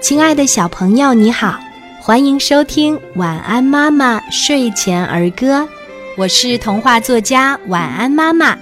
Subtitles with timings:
[0.00, 1.60] 亲爱的小朋友，你好，
[2.00, 5.60] 欢迎收听《晚安妈妈睡前儿歌》，
[6.16, 8.56] 我是童话作家晚安妈妈。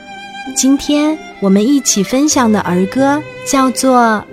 [0.57, 4.01] 今天我们一起分享的儿歌叫做《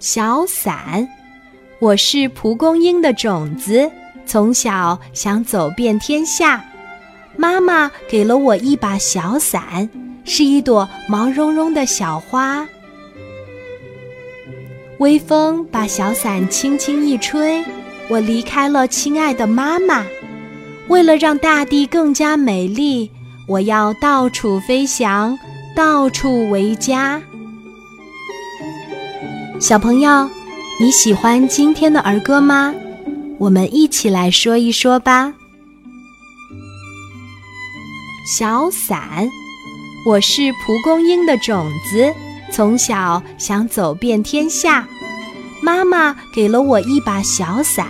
[0.00, 1.06] 小伞》。
[1.80, 3.88] 我是蒲公英的种子，
[4.24, 6.64] 从小想走遍天下，
[7.36, 9.88] 妈妈给了我一把小伞，
[10.24, 12.66] 是一朵毛茸茸的小花。
[14.98, 17.64] 微风把小伞轻轻一吹，
[18.08, 20.04] 我离开了亲爱的妈妈。
[20.88, 23.08] 为了让大地更加美丽，
[23.46, 25.38] 我要到处飞翔，
[25.76, 27.22] 到处为家。
[29.60, 30.28] 小朋友，
[30.80, 32.74] 你喜欢今天的儿歌吗？
[33.38, 35.32] 我们一起来说一说吧。
[38.36, 39.28] 小伞，
[40.04, 42.12] 我是蒲公英的种子。
[42.50, 44.86] 从小想走遍天下，
[45.62, 47.86] 妈妈给了我一把小伞，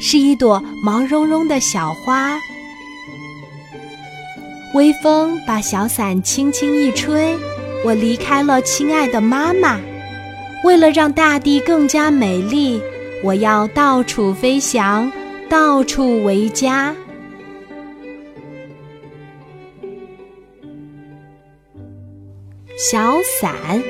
[0.00, 2.38] 是一朵毛茸茸的小花。
[4.74, 7.36] 微风把小伞轻轻一吹，
[7.84, 9.78] 我离开了亲爱的妈妈。
[10.64, 12.80] 为了让大地更加美丽，
[13.22, 15.10] 我要到处飞翔，
[15.48, 16.94] 到处为家。
[22.78, 23.82] 小伞，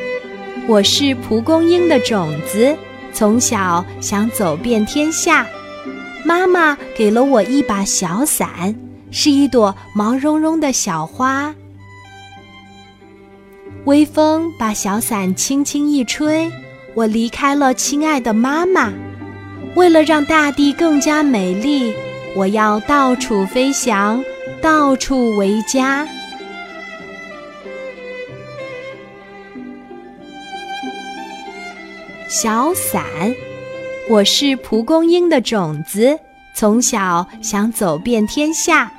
[0.66, 2.74] 我是蒲公英的种子，
[3.12, 5.46] 从小想走遍天下，
[6.24, 8.74] 妈妈给了我一把小伞，
[9.10, 11.54] 是一朵毛茸茸的小花。
[13.84, 16.50] 微风把小伞轻轻一吹，
[16.94, 18.90] 我离开了亲爱的妈妈。
[19.74, 21.92] 为了让大地更加美丽，
[22.34, 24.24] 我要到处飞翔，
[24.62, 26.08] 到处为家。
[32.28, 33.02] 小伞，
[34.06, 36.18] 我是蒲公英的种子，
[36.54, 38.92] 从小想走遍天下，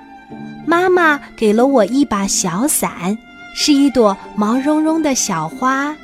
[0.66, 3.16] 妈妈给了我一把小伞，
[3.56, 5.95] 是一朵毛茸茸的小花。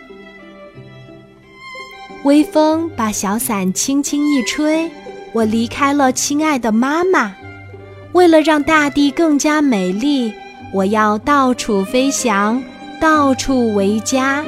[2.26, 4.88] 微风把小伞轻轻一吹，
[5.34, 7.36] 我离开了亲爱的妈妈。
[8.12, 10.32] 为了让大地更加美丽，
[10.72, 12.64] 我要到处飞翔，
[13.02, 14.46] 到处为家。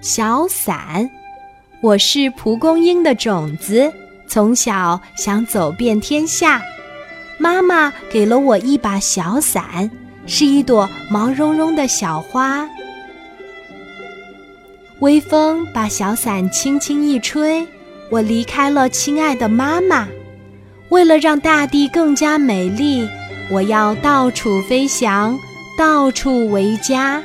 [0.00, 1.10] 小伞，
[1.80, 3.92] 我是蒲公英的种子，
[4.28, 6.62] 从小想走遍天下，
[7.36, 9.90] 妈妈给了我一把小伞，
[10.24, 12.64] 是一朵毛茸茸的小花。
[15.00, 17.66] 微风把小伞轻轻一吹，
[18.08, 20.06] 我离开了亲爱的妈妈。
[20.90, 23.06] 为了让大地更加美丽，
[23.50, 25.36] 我要到处飞翔，
[25.76, 27.20] 到处为家。